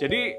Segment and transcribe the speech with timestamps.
[0.00, 0.32] Jadi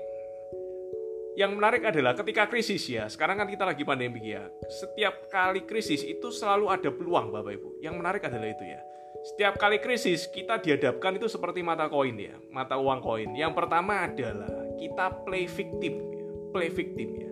[1.38, 4.50] yang menarik adalah ketika krisis ya, sekarang kan kita lagi pandemi ya.
[4.68, 7.70] Setiap kali krisis itu selalu ada peluang Bapak Ibu.
[7.80, 8.82] Yang menarik adalah itu ya.
[9.22, 13.38] Setiap kali krisis kita dihadapkan itu seperti mata koin ya, mata uang koin.
[13.38, 14.50] Yang pertama adalah
[14.82, 16.26] kita play victim ya.
[16.52, 17.30] Play victim ya.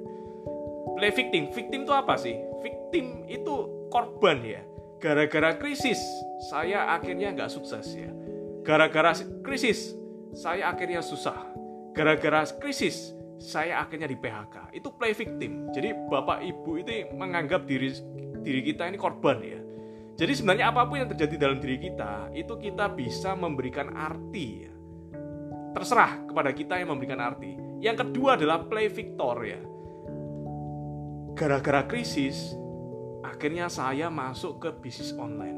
[0.95, 2.37] Play victim, victim itu apa sih?
[2.61, 4.61] Victim itu korban ya.
[5.01, 5.97] Gara-gara krisis
[6.53, 8.13] saya akhirnya nggak sukses ya.
[8.61, 9.97] Gara-gara krisis
[10.37, 11.58] saya akhirnya susah.
[11.93, 14.75] Gara-gara krisis saya akhirnya di PHK.
[14.75, 15.71] Itu play victim.
[15.71, 17.95] Jadi bapak ibu itu menganggap diri
[18.43, 19.59] diri kita ini korban ya.
[20.19, 24.73] Jadi sebenarnya apa pun yang terjadi dalam diri kita, itu kita bisa memberikan arti ya.
[25.71, 27.55] Terserah kepada kita yang memberikan arti.
[27.79, 29.63] Yang kedua adalah play victor ya.
[31.39, 32.51] Gara-gara krisis,
[33.23, 35.55] akhirnya saya masuk ke bisnis online.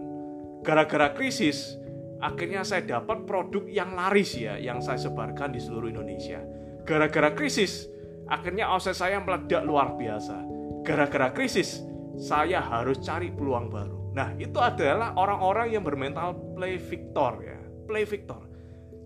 [0.62, 1.74] Gara-gara krisis,
[2.22, 6.40] akhirnya saya dapat produk yang laris ya, yang saya sebarkan di seluruh Indonesia
[6.82, 7.86] Gara-gara krisis,
[8.26, 10.34] akhirnya omset saya meledak luar biasa.
[10.82, 11.86] Gara-gara krisis,
[12.18, 14.18] saya harus cari peluang baru.
[14.18, 17.60] Nah, itu adalah orang-orang yang bermental play victor ya.
[17.86, 18.50] Play victor.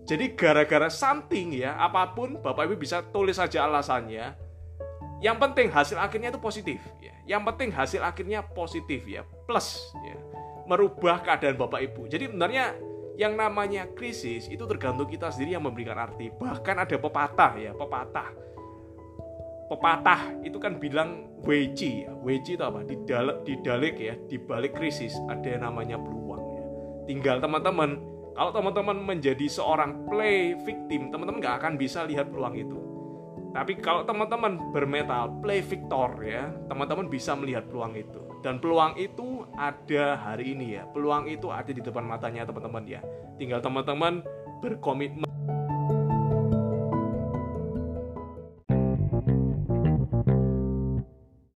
[0.06, 4.34] Jadi gara-gara something ya, apa pun Bapak Ibu bisa tulis saja alasannya.
[5.20, 7.12] Yang penting hasil akhirnya itu positif ya.
[7.26, 10.16] Yang penting hasil akhirnya positif ya, plus ya.
[10.66, 12.06] Merubah keadaan Bapak Ibu.
[12.08, 12.78] Jadi sebenarnya
[13.16, 16.28] yang namanya krisis itu tergantung kita sendiri yang memberikan arti.
[16.28, 18.30] Bahkan ada pepatah ya, pepatah.
[19.66, 22.12] Pepatah itu kan bilang weji ya.
[22.22, 22.84] Weji itu apa?
[22.86, 26.64] Di dalek di dalek ya, di balik krisis ada yang namanya peluang ya.
[27.10, 27.98] Tinggal teman-teman,
[28.36, 32.78] kalau teman-teman menjadi seorang play victim, teman-teman nggak akan bisa lihat peluang itu.
[33.56, 38.20] Tapi kalau teman-teman bermetal play victor ya, teman-teman bisa melihat peluang itu.
[38.44, 40.84] Dan peluang itu ada hari ini ya.
[40.92, 43.00] Peluang itu ada di depan matanya teman-teman ya.
[43.40, 44.20] Tinggal teman-teman
[44.60, 45.24] berkomitmen